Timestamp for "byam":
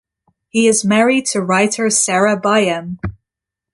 2.35-2.97